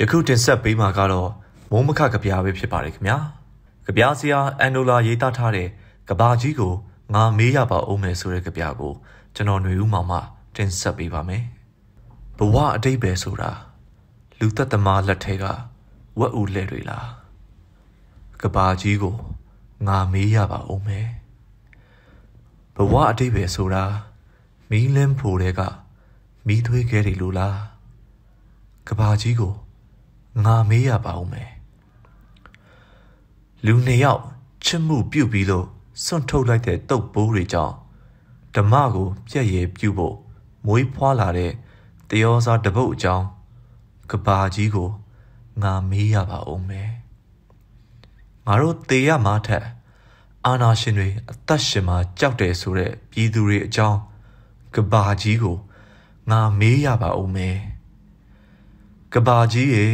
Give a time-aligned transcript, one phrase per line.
[0.00, 1.30] ယခုတင်ဆက်ပေးမှာကတော့
[1.70, 3.18] မုံမခကဗျာပဲဖြစ်ပါတယ်ခင်ဗျာ
[3.86, 5.68] ကဗျာဆရာအန်ဒိုလာရေးသားထားတဲ့
[6.08, 6.74] ကဘာကြီးကို
[7.14, 8.92] ငါမေးရပါအောင်မယ်ဆိုတဲ့ကဗျာကို
[9.34, 10.18] ကျွန်တော်ຫນွေဦးမောင်မှ
[10.56, 11.44] တင်ဆက်ပေးပါမယ်
[12.38, 13.50] ဘဝအတိတ်ပဲဆိုတာ
[14.38, 15.44] လူသက်သမားလက်ထဲက
[16.18, 17.08] ဝက်ဦးလက်တွေလား
[18.42, 19.16] ကဘာကြီးကို
[19.86, 21.08] ငါမေးရပါအောင်မယ်
[22.76, 23.84] ဘဝအတိတ်ပဲဆိုတာ
[24.70, 25.60] မီးလင်းဖို့တဲ့က
[26.46, 27.58] မီးသွေးခဲတွေလိုလား
[28.88, 29.54] ကဘာကြီးကို
[30.44, 31.50] ငါမေးရပါဦးမယ်
[33.66, 34.22] လူနှစ်ယောက်
[34.64, 35.66] ချစ်မှုပြုတ်ပြီးလို့
[36.04, 37.74] စွန့်ထုတ်လိုက်တဲ့တုတ်ပိုးတွေကြောင့်
[38.54, 40.16] ဓမ္မကိုပြည့်ရည်ပြုဖို့
[40.66, 41.52] မွေးဖွားလာတဲ့
[42.10, 43.26] တယောစားတပုတ်အကြောင်း
[44.10, 44.88] ကဘာကြီးကို
[45.62, 46.90] ငါမေးရပါဦးမယ်
[48.46, 49.66] ငါတို့တေရမှာထက်
[50.44, 53.98] အာနာရှင်တွေအသက်ရှင်မှာကြောက်တယ်ဆိုတဲ့ပြည်သူတွေအကြောင်း
[54.74, 55.56] ကဘာကြီးကို
[56.30, 57.58] ငါမေးရပါဦးမယ်
[59.12, 59.86] ကဘာကြီးရေ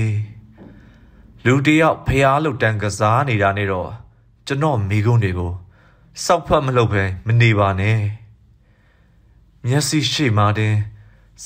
[1.47, 3.91] လူတယောက်ဖျားလို့တန်ကစားနေတာနဲ့တော့
[4.46, 5.52] ကျွန်တော်မိကုန်းတွေကို
[6.24, 7.99] စောက်ဖတ်မလုပ်ပဲမနေပါနဲ့
[9.66, 10.74] မျက်စိရှိမှတင်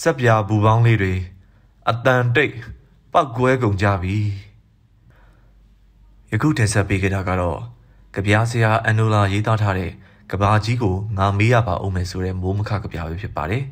[0.01, 1.15] စက်ပြာဘူပေါင်းလေးတွေ
[1.89, 2.55] အတန်တိတ်
[3.13, 4.19] ပောက်ကွဲကုန်ကြပြီ
[6.31, 7.59] ယခုတင်ဆက်ပေးခဲ့တာကတော့
[8.15, 9.91] ကဗျာဆရာအန်နိုလာရေးသားထားတဲ့
[10.31, 13.65] ကဘာကြီးကိုငါမေးရပါဦးမယ်ဆိုတဲ့မိုးမခကဗျာပဲဖြစ်ပါတယ်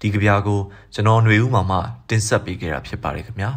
[0.00, 0.60] ဒီကဗျာကို
[0.94, 3.50] ကျွန်တော်ຫນွေဦးမောင်မှတင်ဆက်ပေးခဲ့တာဖြစ်ပါတယ်ခင်ဗျာ